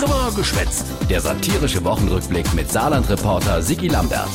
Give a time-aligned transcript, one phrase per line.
[0.00, 0.86] Trimmer geschwätzt.
[1.10, 4.30] Der satirische Wochenrückblick mit Saarland-Reporter Sigi Lambert.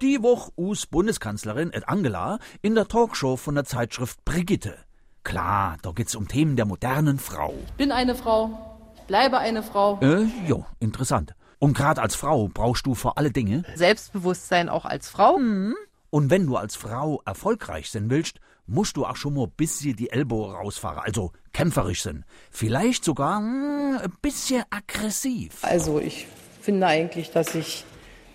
[0.00, 4.78] Die Woche us Bundeskanzlerin Ed Angela in der Talkshow von der Zeitschrift Brigitte.
[5.22, 7.52] Klar, da geht's um Themen der modernen Frau.
[7.76, 9.98] Bin eine Frau, bleibe eine Frau.
[10.00, 11.34] Äh, jo, interessant.
[11.58, 13.64] Und gerade als Frau brauchst du vor alle Dinge.
[13.74, 15.38] Selbstbewusstsein auch als Frau.
[16.08, 19.96] Und wenn du als Frau erfolgreich sein willst, musst du auch schon mal ein bisschen
[19.96, 22.24] die Ellbogen rausfahren, also kämpferisch sein.
[22.50, 25.58] Vielleicht sogar mm, ein bisschen aggressiv.
[25.62, 26.26] Also ich
[26.60, 27.84] finde eigentlich, dass ich,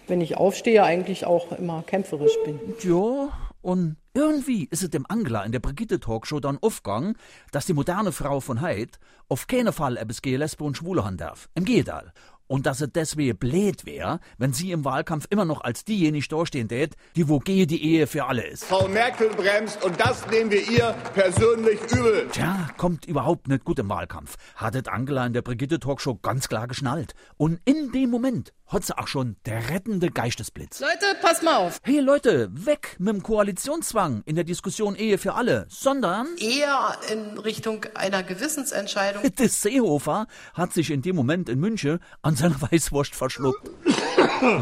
[0.08, 2.60] wenn ich aufstehe, eigentlich auch immer kämpferisch bin.
[2.82, 3.30] Ja,
[3.62, 7.18] und irgendwie ist es dem Angler in der Brigitte Talkshow dann aufgegangen,
[7.52, 11.18] dass die moderne Frau von Heid auf keinen Fall etwas gegen Lesbe und Schwule haben
[11.18, 11.50] darf.
[11.54, 12.14] Im Gegenteil.
[12.48, 16.70] Und dass es deswegen blöd wäre, wenn sie im Wahlkampf immer noch als diejenige dastehen
[16.70, 18.64] tät, die wo gehe die Ehe für alle ist.
[18.64, 22.28] Frau Merkel bremst und das nehmen wir ihr persönlich übel.
[22.32, 24.36] Tja, kommt überhaupt nicht gut im Wahlkampf.
[24.56, 27.14] Hattet Angela in der Brigitte Talkshow ganz klar geschnallt.
[27.38, 30.80] Und in dem Moment hat sie auch schon der rettende Geistesblitz.
[30.80, 31.80] Leute, pass mal auf.
[31.84, 37.38] Hey Leute, weg mit dem Koalitionszwang in der Diskussion Ehe für alle, sondern Eher in
[37.38, 39.24] Richtung einer Gewissensentscheidung.
[39.36, 43.70] der Seehofer hat sich in dem Moment in München an seiner Weißwurst verschluckt.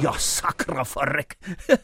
[0.02, 1.38] ja, sakra verreck.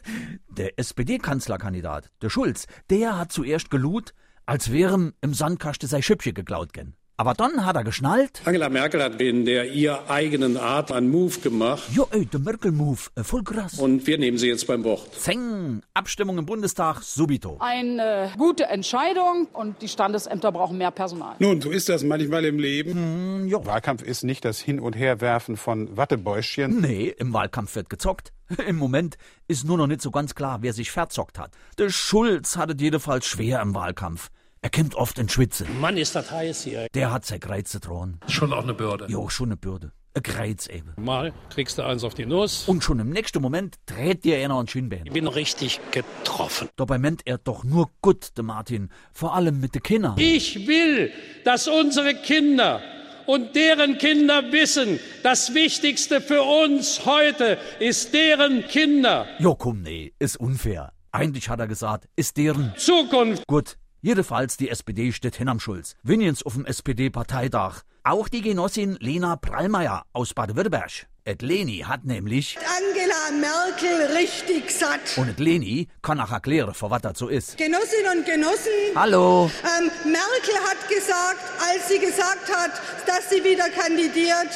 [0.48, 4.12] Der SPD-Kanzlerkandidat, der Schulz, der hat zuerst gelut,
[4.44, 6.94] als wären im Sandkasten sei Schüppchen geklaut gen.
[7.18, 8.40] Aber dann hat er geschnallt.
[8.46, 12.98] Angela Merkel hat in der ihr eigenen Art einen Move gemacht Jo, ey, der Merkel-Move,
[13.16, 13.78] äh, voll krass.
[13.78, 15.14] und wir nehmen sie jetzt beim Wort.
[15.14, 17.58] Zeng, Abstimmung im Bundestag, subito.
[17.60, 21.36] Eine gute Entscheidung und die Standesämter brauchen mehr Personal.
[21.38, 23.46] Nun, so ist das manchmal im Leben.
[23.46, 23.64] jo.
[23.66, 26.80] Wahlkampf ist nicht das Hin- und Herwerfen von Wattebäuschen.
[26.80, 28.32] Nee, im Wahlkampf wird gezockt.
[28.66, 29.16] Im Moment
[29.48, 31.52] ist nur noch nicht so ganz klar, wer sich verzockt hat.
[31.78, 34.28] Der Schulz hatte jedenfalls schwer im Wahlkampf.
[34.64, 35.66] Er kommt oft in Schwitze.
[35.80, 36.86] Mann, ist das heiß hier.
[36.94, 38.20] Der hat sein Kreuz drohen.
[38.28, 39.06] Schon auch eine Bürde.
[39.08, 39.90] Jo, schon eine Bürde.
[40.14, 40.92] Ein Kreuz eben.
[40.98, 42.68] Mal kriegst du eins auf die Nuss.
[42.68, 45.02] Und schon im nächsten Moment dreht dir einer ein Schienbein.
[45.04, 46.68] Ich bin richtig getroffen.
[46.76, 48.90] Dabei meint er doch nur gut, der Martin.
[49.12, 50.14] Vor allem mit den Kindern.
[50.16, 51.10] Ich will,
[51.44, 52.80] dass unsere Kinder
[53.26, 59.26] und deren Kinder wissen, das Wichtigste für uns heute ist deren Kinder.
[59.40, 60.92] Jo, komm, nee, ist unfair.
[61.10, 62.72] Eigentlich hat er gesagt, ist deren.
[62.76, 63.44] Zukunft.
[63.48, 63.76] Gut.
[64.12, 65.94] Jedenfalls die SPD steht hin am Schulz.
[66.02, 67.82] Winjens auf dem SPD-Parteitag.
[68.02, 71.06] Auch die Genossin Lena Prallmeier aus Baden-Württemberg.
[71.24, 74.98] Et Leni hat nämlich, Angela Merkel richtig satt.
[75.16, 77.56] und et Leni kann auch erklären, vor was das so ist.
[77.56, 79.48] Genossinnen und Genossen, Hallo.
[79.62, 81.40] ähm, Merkel hat gesagt,
[81.70, 82.72] als sie gesagt hat,
[83.06, 84.50] dass sie wieder kandidiert,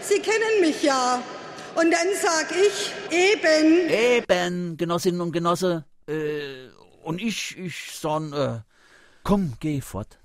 [0.00, 1.20] Sie kennen mich ja.
[1.74, 5.84] Und dann sag ich, eben, Eben, Genossinnen und Genosse.
[6.08, 6.68] Äh,
[7.02, 8.60] und ich, ich sag, äh,
[9.26, 10.20] komm, geh fort.